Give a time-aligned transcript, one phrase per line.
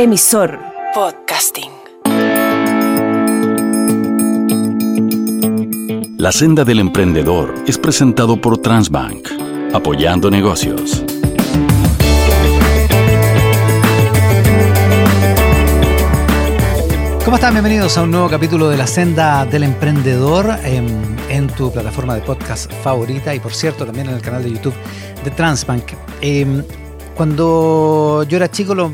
[0.00, 0.58] Emisor
[0.94, 1.70] Podcasting.
[6.16, 9.28] La senda del emprendedor es presentado por Transbank,
[9.74, 11.04] apoyando negocios.
[17.22, 17.52] ¿Cómo están?
[17.52, 20.86] Bienvenidos a un nuevo capítulo de La Senda del Emprendedor en,
[21.28, 24.74] en tu plataforma de podcast favorita y por cierto también en el canal de YouTube
[25.22, 25.92] de Transbank.
[26.22, 26.62] Eh,
[27.14, 28.92] cuando yo era chico lo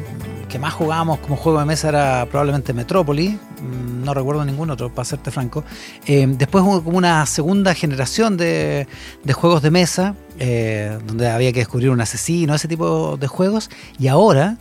[0.56, 4.90] que más jugábamos como juego de mesa era probablemente Metrópolis, mm, no recuerdo ningún otro,
[4.90, 5.64] para serte franco.
[6.06, 8.86] Eh, después hubo como una segunda generación de,
[9.22, 13.68] de juegos de mesa, eh, donde había que descubrir un asesino, ese tipo de juegos,
[13.98, 14.56] y ahora,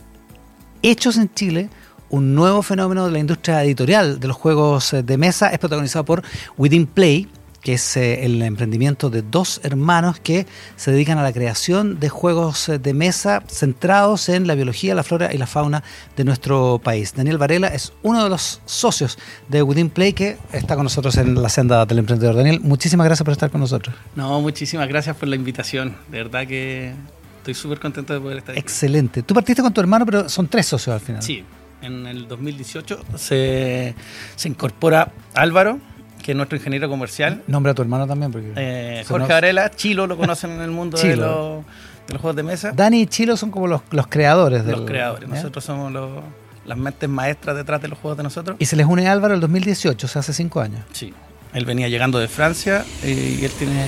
[0.82, 1.70] hechos en Chile,
[2.10, 6.04] un nuevo fenómeno de la industria editorial de los juegos eh, de mesa es protagonizado
[6.04, 6.22] por
[6.58, 7.26] Within Play,
[7.66, 12.08] que es eh, el emprendimiento de dos hermanos que se dedican a la creación de
[12.08, 15.82] juegos eh, de mesa centrados en la biología, la flora y la fauna
[16.14, 17.14] de nuestro país.
[17.16, 21.42] Daniel Varela es uno de los socios de Within Play que está con nosotros en
[21.42, 22.36] la senda del emprendedor.
[22.36, 23.96] Daniel, muchísimas gracias por estar con nosotros.
[24.14, 25.96] No, muchísimas gracias por la invitación.
[26.08, 26.92] De verdad que
[27.38, 28.60] estoy súper contento de poder estar aquí.
[28.60, 29.24] Excelente.
[29.24, 31.20] Tú partiste con tu hermano, pero son tres socios al final.
[31.20, 31.42] Sí,
[31.82, 33.96] en el 2018 se,
[34.36, 35.80] se incorpora Álvaro,
[36.26, 37.42] que es nuestro ingeniero comercial.
[37.46, 38.32] Nombra a tu hermano también.
[38.32, 41.64] Porque Eh, Jorge Varela, Chilo lo conocen en el mundo de los,
[42.08, 42.72] de los juegos de mesa.
[42.74, 45.28] Dani y Chilo son como los, los creadores de los creadores.
[45.28, 46.22] Nosotros somos los-
[46.66, 48.56] las mentes maestras detrás de los juegos de nosotros.
[48.58, 50.80] Y se les une Álvaro el 2018, o sea, hace cinco años.
[50.92, 51.14] Sí.
[51.54, 53.86] Él venía llegando de Francia eh, y él tiene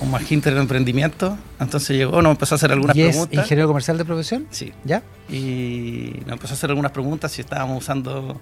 [0.00, 1.38] un magíster en emprendimiento.
[1.60, 3.38] Entonces llegó, nos empezó a hacer algunas ¿Y es preguntas.
[3.44, 4.46] ingeniero comercial de profesión?
[4.50, 4.72] Sí.
[4.84, 5.02] ¿Ya?
[5.28, 8.40] y nos empezó a hacer algunas preguntas si estábamos usando,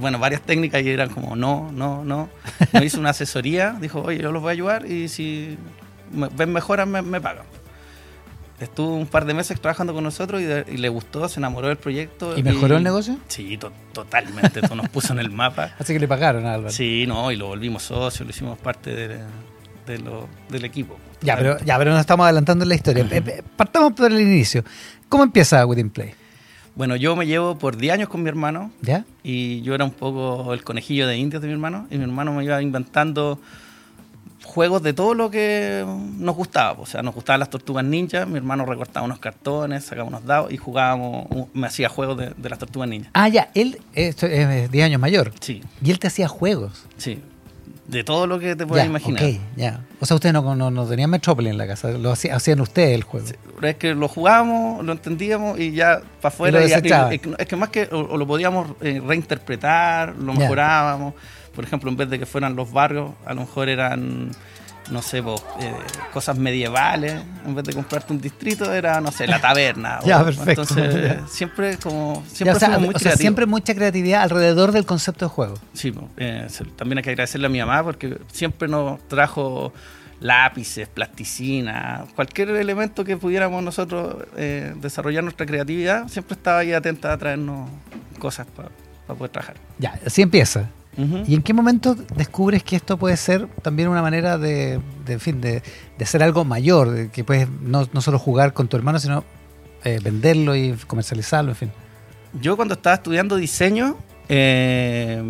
[0.00, 2.28] bueno, varias técnicas y eran como no, no, no.
[2.72, 5.56] Nos hizo una asesoría, dijo, oye, yo los voy a ayudar y si
[6.12, 7.44] me- ven mejoras me, me pagan.
[8.60, 11.68] Estuvo un par de meses trabajando con nosotros y, de- y le gustó, se enamoró
[11.68, 12.36] del proyecto.
[12.36, 13.16] ¿Y mejoró el negocio?
[13.28, 15.74] Sí, to- totalmente, todo nos puso en el mapa.
[15.78, 16.70] Así que le pagaron a Álvaro.
[16.70, 19.18] Sí, no, y lo volvimos socio, lo hicimos parte de,
[19.86, 20.98] de lo- del equipo.
[21.22, 23.02] Ya, pero, ya, pero nos estamos adelantando en la historia.
[23.10, 24.62] Eh, eh, Partamos por el inicio.
[25.08, 26.12] ¿Cómo empieza Within Play?
[26.76, 29.04] Bueno, yo me llevo por 10 años con mi hermano, ¿Ya?
[29.22, 32.32] y yo era un poco el conejillo de indias de mi hermano y mi hermano
[32.32, 33.38] me iba inventando
[34.44, 35.84] juegos de todo lo que
[36.18, 36.80] nos gustaba.
[36.80, 40.52] O sea, nos gustaban las tortugas ninja, mi hermano recortaba unos cartones, sacaba unos dados
[40.52, 43.10] y jugábamos, me hacía juegos de, de las tortugas ninja.
[43.12, 45.32] Ah, ya, él esto es 10 años mayor.
[45.40, 46.84] Sí, Y él te hacía juegos.
[46.96, 47.20] sí.
[47.90, 49.22] De todo lo que te puedas Ya, imaginar.
[49.24, 49.80] ok, ya.
[50.00, 52.94] O sea, ustedes no, no, no tenían Metrópolis en la casa, lo hacían, hacían ustedes
[52.94, 53.26] el juego.
[53.62, 56.60] Es que lo jugábamos, lo entendíamos y ya para afuera.
[56.62, 60.38] Es que- más que o, o lo podíamos eh, reinterpretar, lo Ya.
[60.40, 61.14] mejorábamos.
[61.54, 64.30] Por ejemplo, en vez de que fueran los barrios, a lo mejor eran,
[64.90, 65.72] no sé, po, eh,
[66.12, 67.22] cosas medievales.
[67.46, 70.00] En vez de comprarte un distrito, era, no sé, la taberna.
[70.04, 70.50] Ya, o- perfecto.
[70.62, 71.26] Entonces, Ya.
[71.28, 72.22] siempre como.
[72.30, 73.20] Ya, Siempre o sea, fuimos muy o sea, creativos.
[73.20, 75.54] siempre mucha creatividad alrededor del concepto de juego.
[75.72, 76.46] Sí, po, eh,
[76.76, 79.72] también hay que agradecerle a mi mamá porque siempre nos trajo
[80.20, 87.12] lápices, plasticina, cualquier elemento que pudiéramos nosotros eh, desarrollar nuestra creatividad, siempre estaba ahí atenta
[87.12, 87.70] a traernos
[88.18, 88.68] cosas para
[89.16, 89.56] poder trabajar.
[89.78, 90.68] Ya, así empieza.
[90.96, 95.20] ¿Y en qué momento descubres que esto puede ser también una manera de, de, en
[95.20, 95.62] fin, de,
[95.96, 96.90] de hacer algo mayor?
[96.90, 99.24] de que puedes no, no solo jugar con tu hermano, sino
[99.84, 101.72] eh, venderlo y comercializarlo, en fin.
[102.40, 103.96] Yo cuando estaba estudiando diseño,
[104.28, 105.22] eh,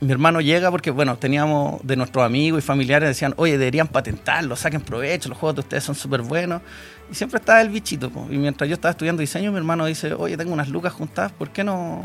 [0.00, 4.54] mi hermano llega porque, bueno, teníamos de nuestros amigos y familiares, decían, oye, deberían patentarlo,
[4.54, 6.62] saquen provecho, los juegos de ustedes son súper buenos.
[7.10, 8.10] Y siempre estaba el bichito.
[8.10, 8.26] po.
[8.30, 11.50] Y mientras yo estaba estudiando diseño, mi hermano dice, oye, tengo unas lucas juntadas, ¿por
[11.50, 12.04] qué no,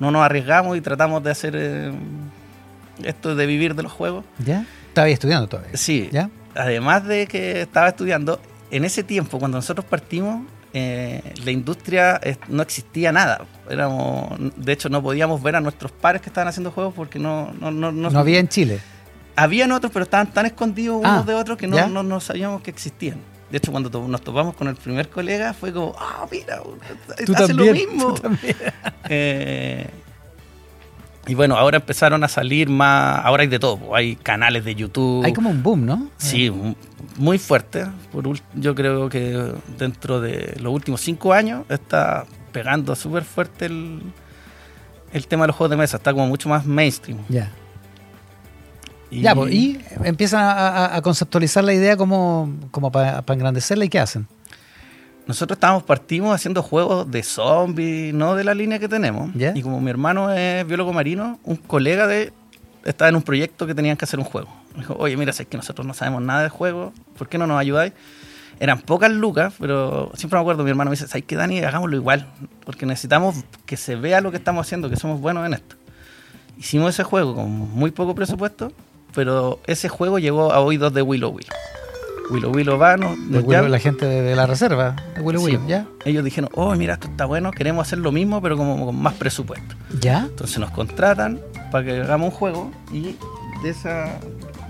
[0.00, 1.92] no nos arriesgamos y tratamos de hacer eh,
[3.02, 4.24] esto de vivir de los juegos?
[4.44, 4.64] ¿Ya?
[4.88, 5.76] Estaba estudiando todavía.
[5.76, 6.08] Sí.
[6.12, 6.30] ¿Ya?
[6.54, 10.42] Además de que estaba estudiando, en ese tiempo, cuando nosotros partimos,
[10.74, 13.42] eh, la industria no existía nada.
[13.70, 17.52] Éramos, de hecho, no podíamos ver a nuestros pares que estaban haciendo juegos porque no,
[17.60, 18.80] no, no, no- No había en Chile.
[19.36, 22.60] Habían otros, pero estaban tan escondidos Ah, unos de otros que no, no, no sabíamos
[22.60, 23.18] que existían.
[23.50, 26.60] De hecho, cuando nos topamos con el primer colega, fue como, ah, mira,
[27.24, 28.14] Tú hace lo también, mismo.
[28.14, 28.56] tú también.
[29.10, 29.88] Eh,
[31.26, 35.24] y bueno, ahora empezaron a salir más, ahora hay de todo, hay canales de YouTube.
[35.24, 36.08] Hay como un boom, ¿no?
[36.18, 36.74] Sí, m-
[37.16, 37.86] muy fuerte.
[38.12, 38.24] Por
[38.54, 44.00] yo creo que dentro de los últimos cinco años está pegando súper fuerte el,
[45.12, 45.98] el tema de los juegos de mesa.
[45.98, 47.18] Está como mucho más mainstream.
[47.28, 47.50] Ya.
[49.10, 53.98] Ya, pues, y empiezan a, a- conceptualizar la idea como, como para engrandecerla y ¿qué
[53.98, 54.26] hacen?
[55.26, 59.30] Nosotros estábamos, partimos haciendo juegos de zombies, no de la línea que tenemos.
[59.34, 59.52] ¿Ya?
[59.54, 62.32] Y como mi hermano es biólogo marino, un colega de
[62.84, 64.48] estaba en un proyecto que tenían que hacer un juego.
[64.74, 67.46] Me dijo, oye, mira, sé que nosotros no sabemos nada de juego, ¿por qué no
[67.46, 67.92] nos ayudáis?
[68.60, 71.60] Eran pocas lucas, pero siempre me acuerdo, mi hermano me dice, ¿sabes qué, Dani?
[71.60, 72.26] Hagámoslo igual,
[72.64, 75.76] porque necesitamos que se vea lo que estamos haciendo, que somos buenos en esto.
[76.58, 78.72] Hicimos ese juego con muy poco presupuesto,
[79.14, 81.50] pero ese juego llegó a oídos de Willow Willow.
[82.30, 83.06] Willow Willow va, De
[83.40, 85.52] Willow- la gente de, de la reserva, de Willow Sí.
[85.56, 85.86] Willow, ¿ya?
[86.04, 89.14] Ellos dijeron, oh, mira, esto está bueno, queremos hacer lo mismo, pero como con más
[89.14, 89.74] presupuesto.
[90.00, 90.26] ¿Ya?
[90.28, 91.40] Entonces nos contratan
[91.72, 93.16] para que hagamos un juego y
[93.62, 94.18] de esa,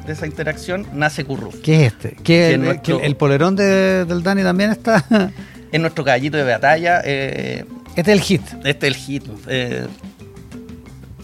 [0.07, 1.57] de esa interacción nace Curruf.
[1.63, 2.17] ¿Qué es este?
[2.23, 5.05] ¿Qué, nuestro- el polerón de- del Dani también está?
[5.71, 7.03] Es nuestro caballito de batalla.
[7.05, 7.65] eh,
[7.95, 8.43] este es el hit.
[8.65, 9.25] este es el hit.
[9.49, 9.87] eh,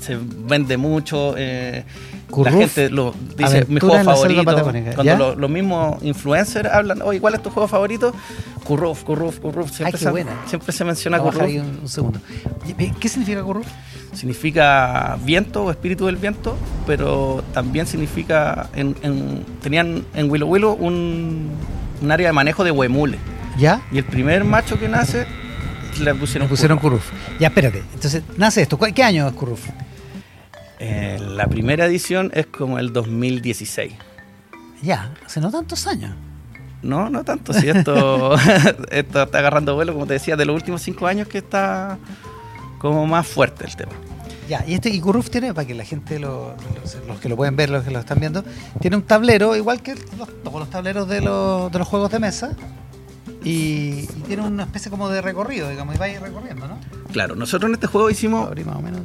[0.00, 1.34] se vende mucho.
[1.38, 1.84] eh,
[2.44, 4.44] la gente lo dice mi juego favorito.
[4.94, 8.12] Cuando los mismos influencers hablan, oye, ¿cuál es tu juego favorito?
[8.64, 9.70] Curruf, Curruf, Curruf.
[9.70, 11.50] Siempre, Ay, se, siempre se menciona Vamos Curruf.
[11.54, 12.20] un, un segundo.
[13.00, 13.66] ¿Qué significa Curruf?
[14.14, 16.56] significa viento o espíritu del viento,
[16.86, 21.50] pero también significa, en, en- tenían en Willow Willow un,
[22.00, 23.18] un área de manejo de huemule.
[23.58, 23.82] ¿Ya?
[23.92, 25.26] Y el primer macho que nace
[26.00, 26.78] le pusieron, Le pusieron.
[26.78, 27.10] Curruf.
[27.38, 27.82] Ya, espérate.
[27.94, 28.78] Entonces, nace esto.
[28.78, 29.60] ¿Cu- ¿Qué año es Curruf?
[31.14, 33.92] Eh, la primera edición es como el 2016.
[34.82, 36.14] Ya, hace no tantos años.
[36.82, 37.52] No, no tanto.
[37.54, 38.34] Si esto,
[38.90, 41.98] esto está agarrando vuelo, como te decía, de los últimos cinco años que está
[42.78, 43.92] como más fuerte el tema.
[44.46, 47.36] Ya, y este y Curruf tiene, para que la gente, lo- los, los que lo
[47.36, 48.44] pueden ver, los que lo están viendo,
[48.78, 52.18] tiene un tablero, igual que los, todos los tableros de los, de los juegos de
[52.18, 52.52] mesa,
[53.42, 56.78] y, y tiene una especie como de recorrido, digamos, y va a ir recorriendo, ¿no?
[57.10, 59.00] Claro, nosotros en este juego hicimos Abrí más o menos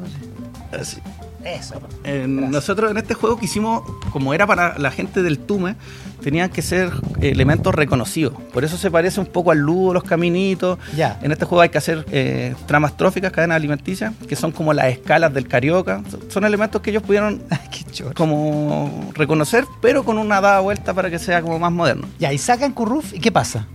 [0.77, 0.97] así,
[1.43, 1.75] Eso.
[2.03, 5.75] Eh, nosotros en este juego que hicimos, como era para la gente del Tume,
[6.21, 6.91] tenían que ser
[7.21, 8.33] elementos reconocidos.
[8.53, 10.77] Por eso se parece un poco al Ludo, los caminitos.
[10.97, 11.17] Ya.
[11.21, 14.87] En este juego hay que hacer eh, tramas tróficas, cadenas alimenticias, que son como las
[14.87, 16.01] escalas del carioca.
[16.27, 17.41] Son- elementos que ellos pudieron
[18.15, 22.07] como reconocer, pero con una dada vuelta para que sea como más moderno.
[22.19, 23.65] Ya, y sacan Curruf, ¿y qué pasa?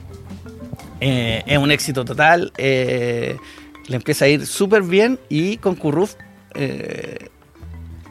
[1.00, 2.52] Eh, es un éxito total.
[2.58, 3.36] eh,
[3.86, 6.14] le empieza a ir súper bien y con Curruf
[6.54, 7.28] eh,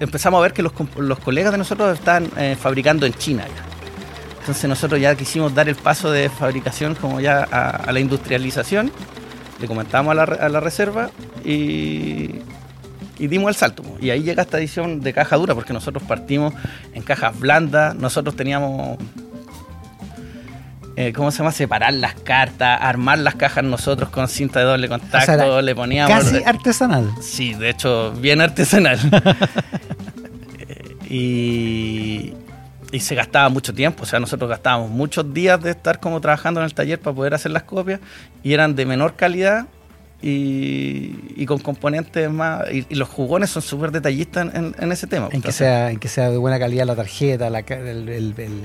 [0.04, 3.46] empezamos a ver que los, los colegas de nosotros están eh, fabricando en China.
[4.40, 8.92] Entonces nosotros ya quisimos dar el paso de fabricación como ya a, la industrialización.
[9.62, 11.10] Le comentamos a la, a la reserva
[11.46, 12.42] y,
[13.18, 13.84] dimos el salto.
[14.02, 16.54] Y ahí llega esta edición de caja dura porque nosotros partimos
[16.94, 17.96] en cajas blandas.
[17.96, 18.98] Nosotros teníamos
[20.96, 21.52] eh, ¿cómo se llama?
[21.52, 25.62] Separar las cartas, armar las cajas nosotros con cinta de doble contacto, O sea, era
[25.62, 26.12] le poníamos...
[26.12, 27.12] Casi artesanal.
[27.22, 29.00] Sí, de hecho, bien artesanal.
[31.10, 32.34] Y,
[32.92, 36.60] y se gastaba mucho tiempo, o sea, nosotros gastábamos muchos días de estar como trabajando
[36.60, 38.00] en el taller para poder hacer las copias
[38.42, 39.68] y eran de menor calidad
[40.24, 42.64] y, y con componentes más...
[42.72, 45.28] Y, y los jugones son súper detallistas en, en ese tema.
[45.32, 48.62] En que, sea, en que sea de buena calidad la tarjeta, la el, el- el,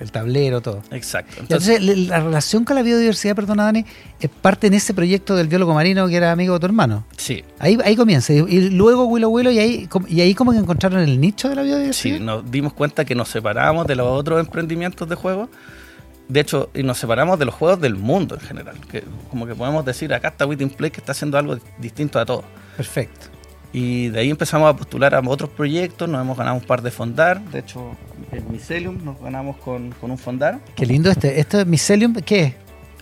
[0.00, 0.82] el tablero, todo.
[0.90, 1.36] Exacto.
[1.40, 3.84] Entonces, Entonces, la la relación con la biodiversidad, perdona Dani,
[4.20, 7.04] es parte en ese proyecto del biólogo marino que era amigo de tu hermano.
[7.16, 8.32] sí, Ahí, ahí comienza.
[8.32, 11.54] Y, y luego Willow Willow y ahí, y ahí como que encontraron el nicho de
[11.54, 12.18] la biodiversidad.
[12.18, 15.48] Sí, nos dimos cuenta que nos separamos de los otros emprendimientos de juegos.
[16.28, 18.76] De hecho, y nos separamos de los juegos del mundo en general.
[18.90, 22.26] Que como que podemos decir, acá está Within Play que está haciendo algo distinto a
[22.26, 22.42] todo.
[22.76, 23.26] Perfecto.
[23.72, 26.90] Y de ahí empezamos a postular a otros proyectos, nos hemos ganado un par de
[26.90, 27.40] fondar.
[27.50, 27.90] De hecho,
[28.32, 30.60] en Mycelium nos ganamos con, con un fondar.
[30.74, 31.38] Qué lindo este.
[31.40, 32.54] Esto es Mycelium, ¿qué es?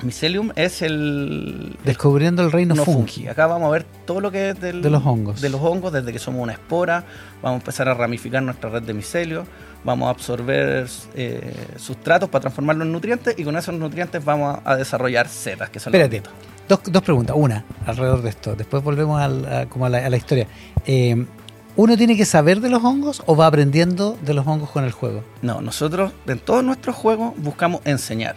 [0.03, 3.12] Mycelium es el, Descubriendo el reino no fungi.
[3.15, 3.29] fungi.
[3.29, 5.40] Acá vamos a ver todo lo que es del- De los hongos.
[5.40, 7.04] De los hongos, desde que somos una espora,
[7.40, 9.47] vamos a empezar a ramificar nuestra red de micelio,
[9.85, 14.73] vamos a absorber eh, sustratos para transformarlos en nutrientes y con esos nutrientes vamos a,
[14.73, 16.23] a desarrollar setas, que son Espérate.
[16.69, 17.37] Dos, dos preguntas.
[17.38, 18.57] Una, alrededor de esto.
[18.57, 20.47] Después volvemos al- a, como a, la, a la historia.
[20.87, 21.26] Eh,
[21.76, 24.93] ¿Uno tiene que saber de los hongos o va aprendiendo de los hongos con el
[24.93, 25.25] juego?
[25.43, 28.37] No, nosotros en todos nuestros juegos buscamos enseñar.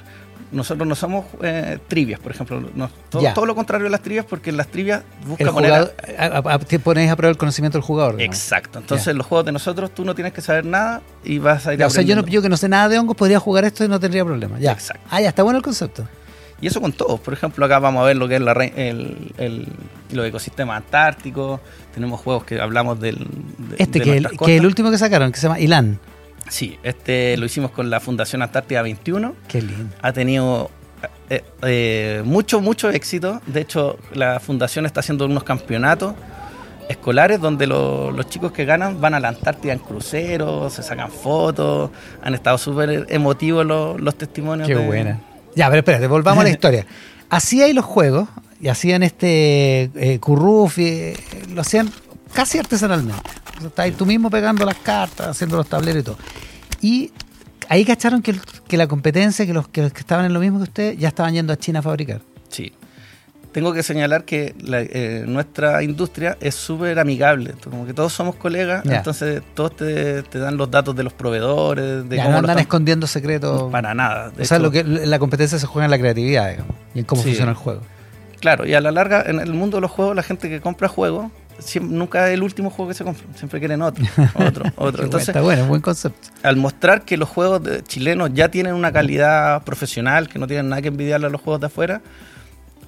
[0.51, 2.61] Nosotros no somos eh, trivias, por ejemplo.
[2.73, 5.71] no- todo, lo contrario de las trivias, porque en las trivias busca poner
[6.67, 8.21] te pones a prueba el conocimiento del jugador.
[8.21, 8.79] Exacto.
[8.79, 11.79] Entonces, los juegos de nosotros tú no tienes que saber nada y vas a ir
[11.79, 13.83] Ya, o sea, yo, no, yo que no sé nada de hongos podría jugar esto
[13.83, 14.57] y no tendría problema.
[14.59, 14.71] Ya.
[14.71, 15.03] Exacto.
[15.09, 16.07] Ah, ya, está bueno el concepto.
[16.61, 17.19] Y eso con todos.
[17.19, 19.67] Por ejemplo, acá vamos a ver lo que es la el, el-
[20.11, 21.59] los ecosistemas antárticos.
[21.93, 23.15] Tenemos juegos que hablamos del.
[23.17, 25.99] de- Este, de que, el, que el último que sacaron, que se llama Ilan.
[26.49, 29.33] Sí, este lo hicimos con la Fundación Antártida 21.
[29.47, 29.93] Qué lindo.
[30.01, 30.71] Ha tenido
[31.29, 33.41] eh, eh, mucho, mucho éxito.
[33.47, 36.13] De hecho, la Fundación está haciendo unos campeonatos
[36.89, 41.11] escolares donde lo- los chicos que ganan van a la Antártida en cruceros, se sacan
[41.11, 41.91] fotos.
[42.23, 44.67] Han estado súper emotivos los, los testimonios.
[44.67, 45.19] Qué de- buena.
[45.55, 46.85] Ya, pero espérate, volvamos a la historia.
[47.29, 48.29] Hacíais los juegos
[48.61, 51.17] y hacían este eh, curruf, y, eh,
[51.53, 51.91] lo hacían
[52.33, 53.21] casi artesanalmente.
[53.65, 56.17] Estabas tú mismo pegando las cartas, haciendo los tableros y todo.
[56.81, 57.11] Y
[57.69, 58.35] ahí cacharon que,
[58.67, 61.07] que la competencia, que los, que los que estaban en lo mismo que ustedes, ya
[61.07, 62.21] estaban yendo a China a fabricar.
[62.49, 62.73] Sí.
[63.51, 68.35] Tengo que señalar que la- eh, nuestra industria es súper amigable, como que todos somos
[68.35, 68.97] colegas, Ya.
[68.97, 72.59] entonces todos te, te dan los datos de los proveedores, de ya cómo no andan
[72.59, 73.71] escondiendo secretos.
[73.71, 74.31] Para nada.
[74.39, 77.05] o sea, hecho, lo que, la competencia se juega en la creatividad, digamos, y en
[77.05, 77.29] cómo Sí.
[77.29, 77.81] funciona el juego.
[78.39, 80.87] Claro, y a la larga, en el mundo de los juegos, la gente que compra
[80.87, 84.03] juegos, siem- nunca es el último juego que se compra, siempre quieren otro,
[84.35, 85.03] otro, otro.
[85.03, 86.29] Entonces, Está bueno, buen concepto.
[86.43, 90.69] al mostrar que los juegos de- chilenos ya tienen una calidad profesional, que no tienen
[90.69, 92.01] nada que envidiarle a los juegos de afuera,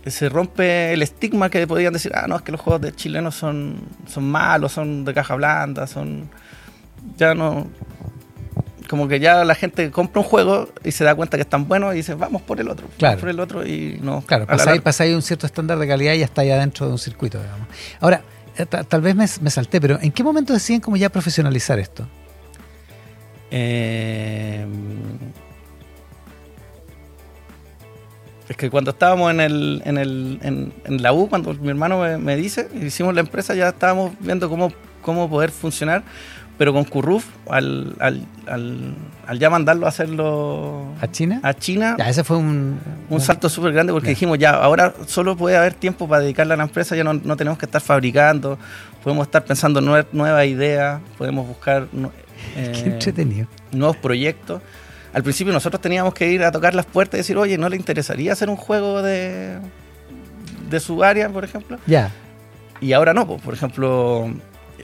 [0.05, 2.93] eh, se rompe el estigma que podían decir, ah, no, es que los juegos de
[2.95, 6.29] chilenos son, son malos, son de caja blanda, son...
[7.17, 7.67] Ya no...
[8.89, 11.93] Como que ya la gente compra un juego y se da cuenta que están buenos
[11.93, 13.19] y dice, vamos por el otro, vamos Claro.
[13.19, 14.21] por el otro y no...
[14.21, 16.57] Claro, a la pasáis, larga- pasáis un cierto estándar de calidad y ya está ya
[16.57, 17.67] dentro de un circuito, digamos.
[17.99, 18.23] Ahora,
[18.65, 22.07] tal vez me, me salté, pero ¿en qué momento deciden como ya profesionalizar esto?
[23.51, 24.65] Eh,
[28.47, 31.99] es que cuando estábamos en, el, en, el, en, en la U, cuando mi hermano
[31.99, 36.03] me, me dice, hicimos la empresa, ya estábamos viendo cómo, cómo poder funcionar,
[36.59, 38.93] pero con Curruf, al, al, al,
[39.25, 41.39] al ya mandarlo a hacerlo ¿A China?
[41.41, 42.77] a China, Ya, ese fue un...
[43.09, 44.11] un salto súper grande porque Ya.
[44.11, 47.35] dijimos, ya, ahora solo puede haber tiempo para dedicarle a la empresa, ya no, no
[47.37, 48.59] tenemos que estar fabricando,
[49.03, 51.87] podemos estar pensando nue- nuevas ideas, podemos buscar
[52.53, 53.47] Qué eh, entretenido.
[53.71, 54.61] nuevos proyectos.
[55.13, 57.77] Al principio nosotros teníamos que ir a tocar las puertas y decir, oye, ¿no le
[57.77, 59.57] interesaría hacer un juego de,
[60.69, 61.77] de su área, por ejemplo?
[61.87, 62.11] Ya,
[62.81, 64.29] Y ahora no, pues, por ejemplo,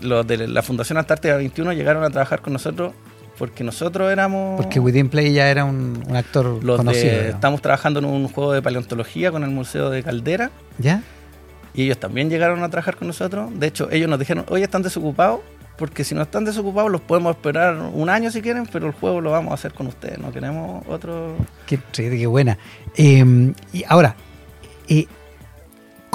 [0.01, 2.93] los de la Fundación Antártida 21 llegaron a trabajar con nosotros
[3.37, 4.61] porque nosotros éramos...
[4.61, 7.11] porque Within Play ya era un, un actor los conocido.
[7.11, 11.03] de, estamos trabajando en un juego de paleontología con el Museo de Caldera ¿Ya?
[11.73, 13.51] y ellos también llegaron a trabajar con nosotros.
[13.59, 15.41] De hecho, ellos nos dijeron, oye, están desocupados,
[15.77, 19.19] porque si no están desocupados los podemos esperar un año si quieren, pero el juego
[19.19, 21.35] lo vamos a hacer con ustedes, no queremos otro...
[21.65, 22.57] Qué, qué buena.
[22.95, 24.15] Eh, y ahora,
[24.87, 25.07] eh,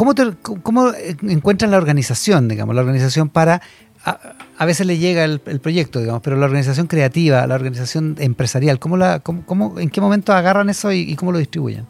[0.00, 0.92] ¿cómo, te- cómo
[1.22, 3.60] encuentran la organización, digamos, la organización para...
[4.02, 4.18] A,
[4.56, 8.78] a veces le llega el, el proyecto, digamos, pero la organización creativa, la organización empresarial,
[8.78, 11.84] ¿cómo la, cómo, cómo- ¿en qué momento agarran eso y, y cómo lo distribuyen?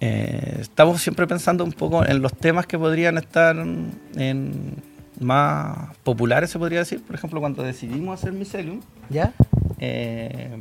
[0.00, 4.82] Eh, estamos siempre pensando un poco en los temas que podrían estar en
[5.20, 7.02] más populares, se podría decir.
[7.02, 9.32] Por ejemplo, cuando decidimos hacer Mycelium, ¿Ya?
[9.78, 10.60] eh,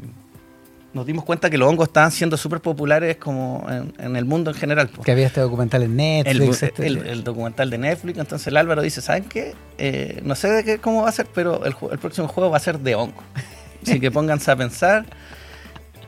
[0.95, 4.49] nos dimos cuenta que los hongos estaban siendo súper populares como en, en el mundo
[4.49, 4.89] en general.
[5.03, 6.63] Que había este documental en El, Netflix.
[6.63, 9.53] este- el- el documental de Netflix, entonces el Álvaro dice, ¿saben qué?
[9.77, 12.61] Eh, no sé de qué, cómo va a ser, pero el próximo juego va a
[12.61, 13.21] ser de hongo.
[13.83, 15.05] Así que pónganse a pensar.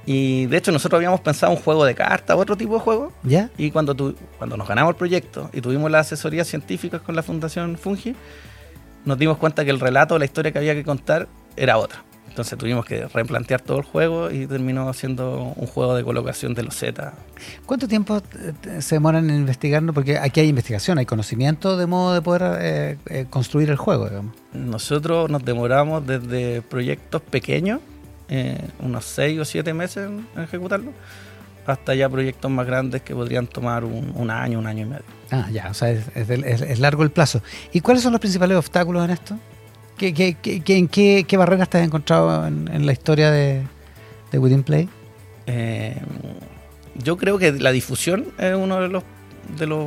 [0.06, 3.50] Y de hecho nosotros habíamos pensado un juego de cartas, otro tipo de juego, ¿Ya?
[3.58, 7.24] y cuando, tu- cuando nos ganamos el proyecto y tuvimos las asesorías científicas con la
[7.24, 8.15] Fundación Fungi,
[9.03, 11.27] nos dimos cuenta que el relato, la historia que había que contar
[11.58, 12.03] era otra.
[12.38, 16.62] Entonces tuvimos que replantear todo el juego y terminó siendo un juego de colocación de
[16.62, 17.12] los Z.
[17.65, 19.91] ¿Cuánto tiempo eh, se demoran en investigarlo?
[19.91, 24.08] Porque aquí hay investigación, hay conocimiento de modo de poder eh, eh, construir el juego,
[24.08, 24.36] digamos.
[24.53, 27.79] Nosotros nos demoramos desde proyectos pequeños,
[28.29, 30.94] eh, unos 6 o 7 meses en, ejecutarlo,
[31.65, 35.06] hasta ya proyectos más grandes que podrían tomar un, un año, un año y medio.
[35.32, 37.41] Ah, ya, o sea, es largo el plazo.
[37.74, 39.39] ¿Y cuáles son los principales obstáculos en esto?
[39.97, 43.31] ¿Qué, qué, qué- qué- en qué, qué barreras te has encontrado en, en la historia
[43.31, 43.63] de,
[44.31, 44.87] de Within Play?
[45.47, 45.97] Eh,
[47.03, 49.03] yo creo que la difusión es uno de los,
[49.57, 49.85] de los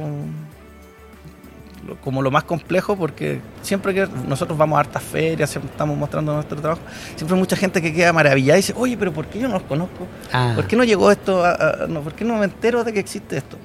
[1.87, 5.97] lo- como lo más complejo porque siempre que nosotros vamos a hartas ferias, siempre estamos
[5.97, 6.83] mostrando nuestro trabajo,
[7.17, 9.55] siempre hay mucha gente que queda maravillada y dice, oye, pero ¿por qué yo no
[9.55, 10.07] los conozco?
[10.33, 11.45] Ah, ¿Por qué no llegó esto?
[11.45, 13.57] a- a- no, ¿Por qué no me entero de que existe esto?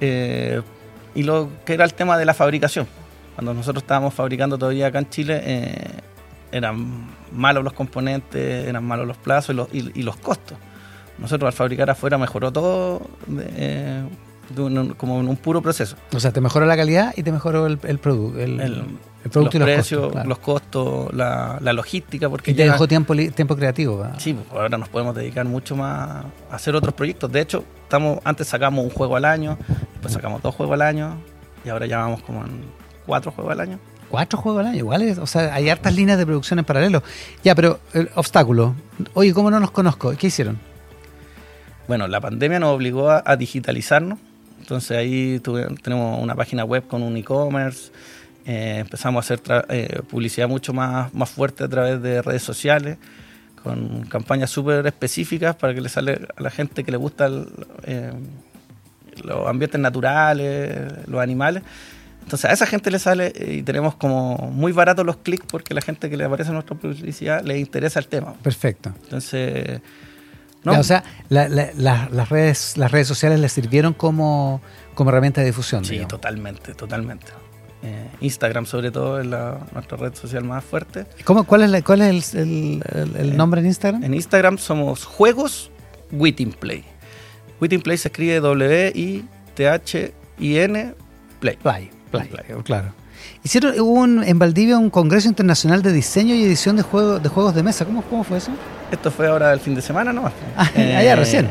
[0.00, 0.60] Eh,
[1.14, 2.86] y lo que era el tema de la fabricación.
[3.34, 5.88] Cuando nosotros estábamos fabricando todavía acá en Chile, eh,
[6.52, 10.56] eran malos los componentes, eran malos los plazos y los, y- y los costos.
[11.18, 13.02] Nosotros al fabricar afuera mejoró todo
[13.38, 14.02] eh,
[14.96, 15.96] como en un puro proceso.
[16.14, 18.84] o sea, te mejoró la calidad y te mejoró el, el, produ- el, El-
[19.24, 20.12] el producto los y los precios, costos.
[20.12, 20.28] claro.
[20.28, 23.98] los costos, la, la logística, porque y te ya- dejó tiempo, tiempo creativo.
[23.98, 24.16] ¿verdad?
[24.18, 27.32] Sí, pues ahora nos podemos dedicar mucho más a hacer otros proyectos.
[27.32, 29.56] De hecho, estamos antes sacamos un juego al año,
[29.92, 31.16] después sacamos dos juegos al año
[31.64, 32.60] y ahora ya vamos como en
[33.06, 33.78] cuatro juegos al año.
[34.10, 37.02] Cuatro juegos al año, igual, es- o sea, hay hartas líneas de producción en paralelo.
[37.42, 38.74] Ya, pero el obstáculo.
[39.14, 40.14] Oye, ¿cómo no los conozco?
[40.16, 40.58] ¿Qué hicieron?
[41.88, 44.18] Bueno, la pandemia nos obligó a, a digitalizarnos.
[44.60, 47.90] Entonces ahí tuve- tenemos una página web con un e-commerce.
[48.46, 52.42] eh, empezamos a hacer tra- eh, publicidad mucho más, más fuerte a través de redes
[52.42, 52.98] sociales,
[53.62, 57.46] con campañas súper específicas para que le sale a la gente que le gusta el,
[57.84, 58.12] eh,
[59.22, 61.62] los ambientes naturales, los animales.
[62.24, 65.72] Entonces a esa gente le sale eh, y tenemos como muy baratos los clics porque
[65.74, 68.32] la gente que le aparece en nuestra publicidad le interesa el tema.
[68.42, 68.92] Perfecto.
[69.04, 69.80] Entonces,
[70.64, 74.60] no, Ya, o sea, la- la- la- las, redes, las redes sociales les sirvieron como,
[74.94, 75.84] como herramienta de difusión.
[75.84, 76.10] sí, digamos.
[76.10, 77.26] totalmente, totalmente.
[77.82, 81.04] Eh, Instagram sobre todo es nuestra red social más fuerte.
[81.24, 84.02] ¿Cómo, ¿Cuál es, la- cuál es el, el- Eh, nombre en Instagram?
[84.02, 85.70] En Instagram somos Juegos
[86.58, 86.84] Play.
[87.60, 88.40] Witting Play se escribe
[89.54, 90.94] W-I-T-H-I-N
[91.40, 91.56] Play.
[91.62, 91.90] Play,
[92.20, 92.62] Play, Play.
[92.62, 92.88] claro.
[93.42, 97.28] Hicieron, hubo un- en Valdivia un congreso internacional de diseño y edición de, juego, de
[97.28, 97.84] juegos de mesa.
[97.84, 98.50] ¿Cómo, ¿Cómo fue eso?
[98.90, 100.30] Esto fue ahora el fin de semana, ¿no?
[100.56, 101.48] Ah, allá recién.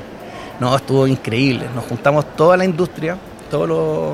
[0.60, 1.66] No, estuvo increíble.
[1.76, 3.18] Nos juntamos toda la industria,
[3.50, 4.14] todos los,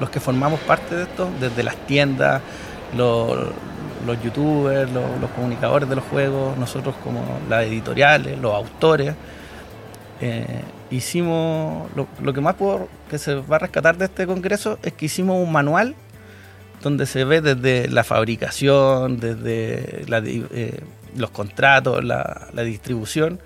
[0.00, 2.40] los que formamos parte de esto, desde las tiendas,
[2.96, 3.36] los,
[4.06, 9.14] los youtubers, los, los comunicadores de los juegos, nosotros como las editoriales, los autores.
[10.20, 10.46] Eh,
[10.96, 14.92] hicimos, lo, lo que más puedo, que se va a rescatar de este congreso es
[14.92, 15.94] que hicimos un manual
[16.82, 20.80] donde se ve desde la fabricación, desde la eh,
[21.16, 23.40] los contratos, la, la distribución.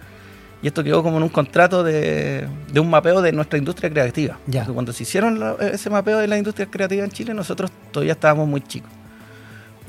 [0.61, 4.39] Y esto quedó como en un contrato de, de un mapeo de nuestra industria creativa.
[4.49, 4.63] Ya.
[4.63, 8.15] Porque cuando se hicieron la- ese mapeo de la industria creativa en Chile, nosotros todavía
[8.15, 8.91] estábamos muy chicos.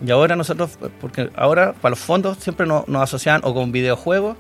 [0.06, 4.38] Y ahora nosotros, porque ahora para los fondos siempre nos, nos asocian o con videojuegos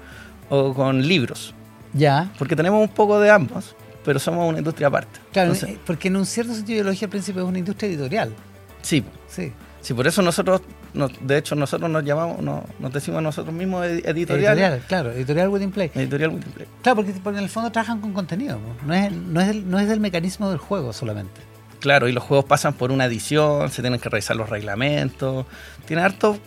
[0.49, 1.55] o con libros.
[1.93, 2.31] Ya.
[2.37, 5.19] Porque tenemos un poco de ambos, pero somos una industria aparte.
[5.33, 8.33] Claro, Entonces, eh, porque en un cierto sentido ideología al principio es una industria editorial.
[8.81, 9.51] sí, Sí.
[9.81, 10.61] Sí, por eso nosotros,
[10.93, 14.59] nos- de hecho, nosotros nos llamamos, nos, nos decimos nosotros mismos edi- editoriales.
[14.59, 15.89] Editorial, claro, editorial Wedding Play.
[15.95, 16.67] Editorial Multiplay.
[16.81, 18.59] Claro, porque, porque en el fondo trabajan con contenido.
[18.85, 21.39] No es, no, es no es del mecanismo del juego solamente.
[21.79, 25.45] Claro, y los juegos pasan por una edición, se tienen que revisar los reglamentos.
[25.85, 26.37] Tiene harto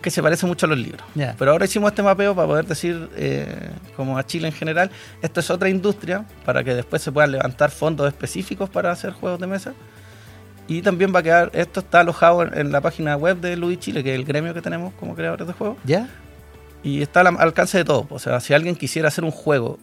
[0.00, 1.02] que se parece mucho a los libros.
[1.38, 4.90] Pero ahora hicimos este mapeo para poder decir, eh, como a Chile en general,
[5.22, 9.40] esto es otra industria para que después se puedan levantar fondos específicos para hacer juegos
[9.40, 9.74] de mesa.
[10.68, 13.80] Y también va a quedar, esto está alojado en, en la página web de Ludus
[13.80, 15.78] Chile, que es el gremio que tenemos como creadores de juegos.
[15.84, 16.08] ¿Ya?
[16.82, 18.06] Y está al alcance de todo.
[18.10, 19.78] O sea, si alguien quisiera hacer un juego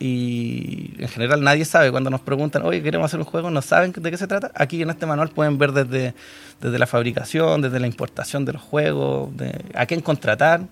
[0.00, 3.92] y en general nadie sabe, cuando nos preguntan, oye, queremos hacer un juego, no saben
[3.92, 6.14] de qué se trata, aquí en este manual pueden ver desde,
[6.60, 10.62] desde la fabricación, desde la importación de los juegos, de a quién contratar.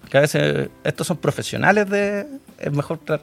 [0.00, 2.26] Porque a veces estos son profesionales de...
[2.58, 3.20] Es mejor tra-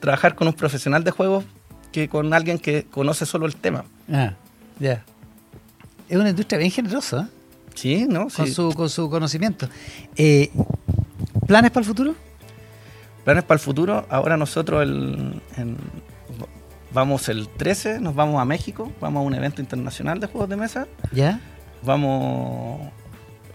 [0.00, 1.44] trabajar con un profesional de juegos
[1.92, 3.84] que con alguien que conoce solo el tema.
[4.12, 4.32] Ah,
[4.80, 5.04] ya.
[6.08, 7.32] Es una industria bien generosa, ¿eh?
[7.74, 8.28] Sí, ¿no?
[8.28, 8.52] con, Sí.
[8.54, 9.68] su, con su conocimiento.
[10.16, 10.50] Eh,
[11.46, 12.14] ¿Planes para el futuro?
[13.26, 14.06] Planes para el futuro.
[14.08, 15.42] Ahora nosotros el,
[16.92, 20.54] vamos el 13, nos vamos a México, vamos a un evento internacional de juegos de
[20.54, 20.86] mesa.
[21.10, 21.40] ¿Ya?
[21.82, 22.88] Vamos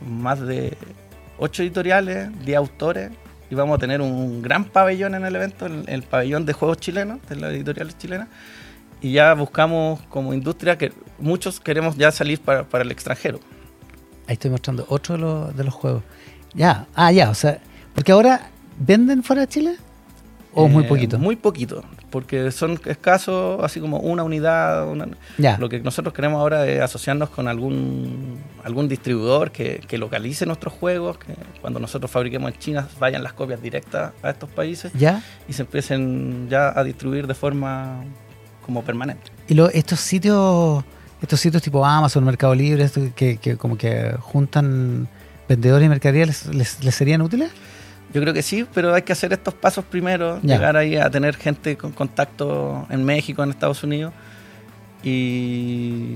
[0.01, 0.77] más de
[1.37, 3.11] 8 editoriales, 10 autores
[3.49, 6.77] y vamos a tener un gran pabellón en el evento, el, el pabellón de juegos
[6.79, 8.27] chilenos, de las editoriales chilenas.
[8.99, 13.39] Y ya buscamos como industria que muchos queremos ya salir para, para el extranjero.
[14.27, 16.03] Ahí estoy mostrando otro de los, de los juegos.
[16.53, 17.61] Ya, ah, ya, o sea,
[17.95, 19.75] porque ahora venden fuera de Chile
[20.53, 21.17] o muy Eh, poquito.
[21.17, 24.85] Muy poquito, porque son escasos, así como una unidad.
[24.89, 25.07] una-
[25.37, 25.57] Ya.
[25.57, 30.73] Lo que nosotros queremos ahora es asociarnos con algún, algún distribuidor que, que localice nuestros
[30.73, 35.23] juegos, que cuando nosotros fabriquemos en China vayan las copias directas a estos países ¿Ya?
[35.47, 38.03] y se empiecen ya a distribuir de forma
[38.65, 39.31] como permanente.
[39.47, 40.83] Y lo- estos sitios,
[41.21, 45.07] estos sitios tipo Amazon, Mercado Libre, que, que como que juntan
[45.47, 47.51] vendedores y mercaderías, ¿les, les, les serían útiles?
[48.13, 50.55] Yo creo que sí, pero hay que hacer estos pasos primero, Ya.
[50.55, 54.13] llegar ahí a tener gente con contacto en México, en Estados Unidos
[55.03, 56.15] y,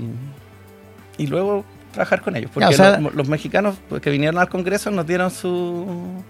[1.18, 2.50] y luego trabajar con ellos.
[2.52, 6.22] Porque Ya, o sea- los, los mexicanos pues, que vinieron al Congreso nos dieron su...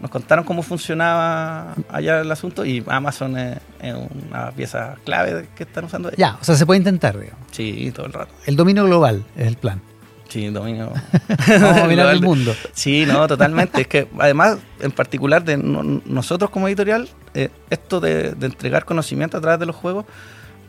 [0.00, 3.94] nos contaron cómo funcionaba allá el asunto y Amazon es, es
[4.30, 6.18] una pieza clave que están usando ellos.
[6.18, 7.44] Ya, o sea, se puede intentar, digamos.
[7.50, 8.32] Sí, todo el rato.
[8.46, 9.80] El dominio global es el plan.
[10.28, 10.92] Sí, dominio.
[11.60, 12.54] Vamos a global el mundo.
[12.72, 13.80] Sí, no, totalmente.
[13.80, 18.84] es que además, en particular de no- nosotros como editorial, eh, esto de, de entregar
[18.84, 20.04] conocimiento a través de los juegos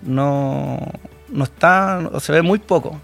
[0.02, 0.80] no,
[1.30, 3.00] no está, o se ve muy poco.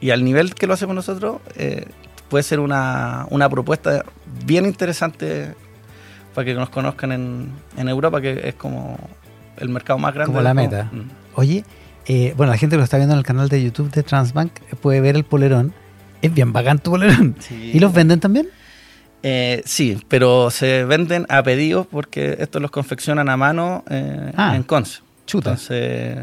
[0.00, 1.86] Y al nivel que lo hacemos nosotros, eh,
[2.28, 4.04] puede ser una, una propuesta
[4.44, 5.54] bien interesante
[6.34, 8.98] para que nos conozcan en, en Europa, que es como
[9.56, 10.32] el mercado más grande.
[10.32, 10.90] Como la meta.
[10.92, 11.02] Mm.
[11.36, 11.64] Oye,
[12.06, 14.50] eh, bueno, la gente que lo está viendo en el canal de YouTube de Transbank
[14.82, 15.72] puede ver el polerón.
[16.26, 17.36] Es bien bacán tu polerón.
[17.40, 17.72] Sí.
[17.74, 18.48] ¿Y los venden también?
[19.22, 24.54] Eh, sí, pero se venden a pedido porque estos los confeccionan a mano eh, Ah,
[24.56, 25.00] en Conce.
[25.26, 25.50] chuta.
[25.50, 26.18] Entonces,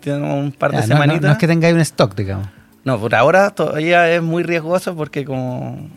[0.00, 1.22] tienen un par de Ya, no, no- semanitas.
[1.22, 2.48] no es que tengáis un stock, digamos.
[2.84, 5.88] No, por ahora todavía es muy riesgoso porque como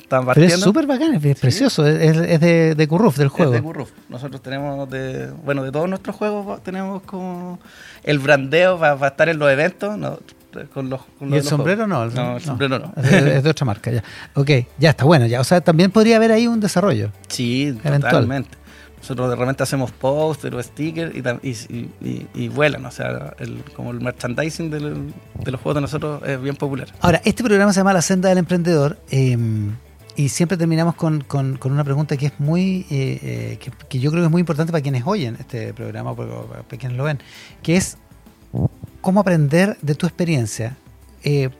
[0.00, 0.54] están Pero partiendo.
[0.56, 1.86] es súper bacán, es, precioso.
[1.86, 3.52] Es, de, de Curruf, del es juego.
[3.52, 3.90] de Curruf.
[4.08, 7.60] Nosotros tenemos de, bueno, de todos nuestros juegos tenemos como
[8.02, 9.96] el brandeo para, estar en los eventos.
[9.98, 10.18] No,
[10.72, 11.00] con los.
[11.18, 11.96] con lo ¿Y el sombrero no?
[11.96, 12.14] juegos.
[12.14, 12.92] No, el sombrero no.
[12.96, 14.02] Es de, es de otra marca, ya.
[14.34, 15.40] Ok, ya está bueno, ya.
[15.40, 17.10] O sea, también podría haber ahí un desarrollo.
[17.28, 18.00] Sí, Eventual.
[18.00, 18.58] totalmente.
[18.98, 22.84] Nosotros de repente hacemos póster o stickers y, y, y- vuelan.
[22.84, 26.88] O sea, el, como el merchandising del- de los juegos de nosotros es bien popular.
[27.00, 29.38] Ahora, este programa se llama La Senda del Emprendedor eh,
[30.16, 34.00] y siempre terminamos con, con- con una pregunta que es muy, eh, eh, que, que
[34.00, 37.20] yo creo que es muy importante para quienes oyen este programa, para quienes lo ven,
[37.62, 37.96] que es
[39.00, 40.76] cómo aprender de tu experiencia.
[41.22, 41.50] Eh,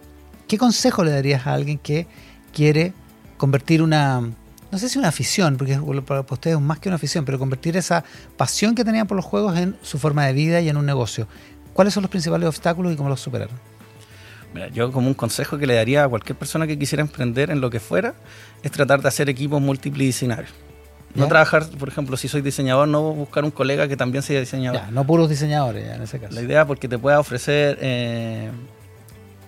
[0.48, 2.06] ¿Qué consejo le darías a alguien que
[2.52, 2.92] quiere
[3.36, 7.24] convertir una, no sé si una afición, porque para ustedes es más que una afición,
[7.24, 8.04] pero convertir esa
[8.36, 11.28] pasión que tenían por los juegos en su forma de vida y en un negocio?
[11.72, 13.56] ¿Cuáles son los principales obstáculos y cómo los superaron?
[14.52, 17.60] Mira, yo como un consejo que le daría a cualquier persona que quisiera emprender en
[17.60, 18.14] lo que fuera
[18.64, 20.52] es tratar de hacer equipos multidisciplinarios.
[21.14, 24.80] No trabajar, por ejemplo, si soy diseñador, no buscar un colega que también sea diseñador.
[24.80, 26.34] Ya, no puros diseñadores, ya, en ese caso.
[26.34, 28.50] La idea porque te pueda ofrecer eh,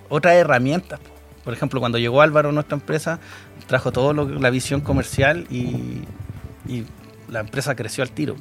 [0.08, 0.98] otras herramientas.
[0.98, 1.10] po.
[1.44, 3.20] Por ejemplo, cuando llegó Álvaro a nuestra empresa,
[3.68, 6.02] trajo todo lo que- la visión comercial y,
[6.68, 6.84] y
[7.28, 8.34] la empresa creció al tiro.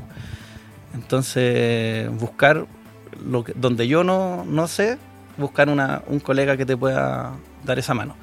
[0.93, 2.65] Entonces, buscar
[3.25, 4.97] lo que, donde yo no, no sé,
[5.37, 8.15] buscar una, un colega que te pueda dar esa mano.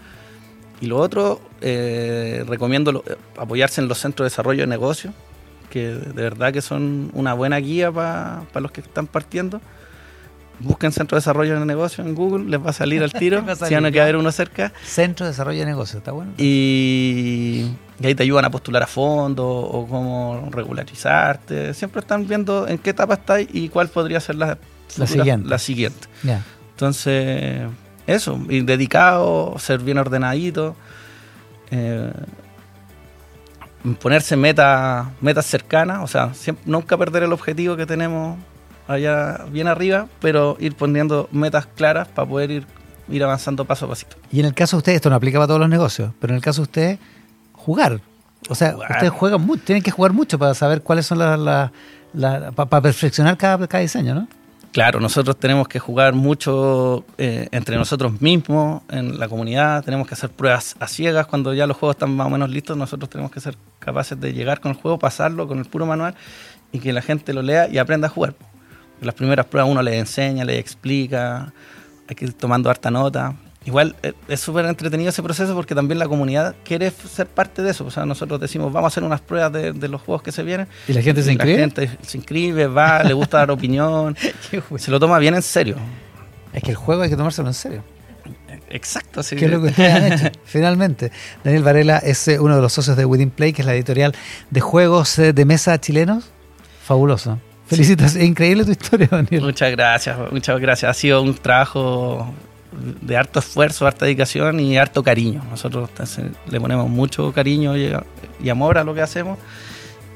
[0.80, 3.04] Y lo otro, eh, recomiendo lo-
[3.36, 5.12] apoyarse en los centros de desarrollo de negocios,
[5.70, 9.60] que de verdad que son una buena guía para los que están partiendo.
[10.60, 13.54] Busquen centro de desarrollo de negocios en Google, les va a salir al tiro, a
[13.54, 14.72] si salir, van a haber uno cerca.
[14.84, 16.32] Centro de Desarrollo de Negocios, ¿está bueno?
[16.38, 17.66] Y,
[18.00, 21.74] y ahí te ayudan a postular a fondo o cómo regularizarte.
[21.74, 25.48] Siempre están viendo en qué etapa estás y cuál podría ser la, futura- siguiente.
[25.48, 26.08] La siguiente.
[26.24, 26.42] Ya.
[26.70, 27.62] Entonces,
[28.08, 30.74] eso, y dedicado, ser bien ordenadito,
[31.70, 32.10] eh,
[34.00, 38.36] ponerse metas metas cercanas, o sea, siempre, nunca perder el objetivo que tenemos
[38.88, 42.66] allá bien arriba, pero ir poniendo metas claras para poder ir,
[43.08, 44.16] ir avanzando paso a pasito.
[44.32, 46.36] Y en el caso de ustedes, esto no aplica para todos los negocios, pero en
[46.36, 46.98] el caso de ustedes,
[47.52, 48.00] jugar.
[48.48, 48.90] O sea, Jugar.
[48.92, 51.70] ustedes juegan mucho, tienen que jugar mucho para saber cuáles son las-
[52.54, 54.28] para perfeccionar cada, cada diseño, ¿no?
[54.72, 60.14] Claro, nosotros tenemos que jugar mucho eh, entre nosotros mismos, en la comunidad, tenemos que
[60.14, 63.32] hacer pruebas a ciegas cuando ya los juegos están más o menos listos, nosotros tenemos
[63.32, 66.14] que ser capaces de llegar con el juego, pasarlo con el puro manual
[66.70, 68.34] y que la gente lo lea y aprenda a jugar.
[69.00, 71.52] Las primeras pruebas uno les enseña, les explica,
[72.06, 73.36] hay que ir tomando harta nota.
[73.68, 77.72] Igual eh, es súper entretenido ese proceso porque también la comunidad quiere ser parte de
[77.72, 77.84] eso.
[77.84, 80.42] O sea, nosotros decimos, vamos a hacer unas pruebas de, de los juegos que se
[80.42, 80.66] vienen.
[80.88, 81.58] ¿Y la gente se inscribe?
[81.58, 84.16] La gente se inscribe, va, le gusta dar opinión.
[84.78, 85.76] Se lo toma bien en serio.
[86.54, 87.84] Es que el juego hay que tomárselo en serio.
[88.70, 89.36] Exacto, sí.
[89.36, 90.38] ¿Qué es lo que ustedes han hecho?
[90.46, 91.12] Finalmente.
[91.44, 94.14] Daniel Varela es eh, uno de los socios de Within Play, que es la editorial
[94.48, 96.30] de juegos eh, de mesa chilenos.
[96.86, 97.38] Fabuloso.
[97.66, 99.42] Felicitas, es increíble tu historia, Daniel.
[99.42, 100.90] Muchas gracias, muchas gracias.
[100.90, 102.32] Ha sido un trabajo
[102.72, 105.42] de harto esfuerzo, harta dedicación y harto cariño.
[105.50, 107.92] Nosotros entonces, le ponemos mucho cariño y,
[108.42, 109.38] y amor a lo que hacemos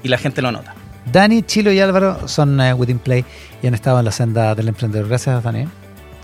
[0.03, 0.75] y la gente lo nota.
[1.11, 3.25] Dani, Chilo y Álvaro son eh, Within Play
[3.63, 5.09] y han estado en la senda del emprendedor.
[5.09, 5.67] Gracias, Dani.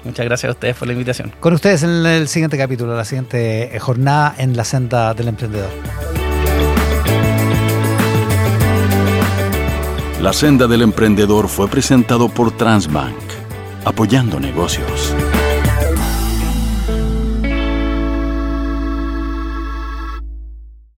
[0.04, 1.32] Muchas gracias a ustedes por la invitación.
[1.40, 5.70] Con ustedes en el siguiente capítulo, la siguiente eh, jornada en la senda del emprendedor.
[10.22, 13.16] La senda del emprendedor fue presentado por Transbank,
[13.84, 15.14] apoyando negocios.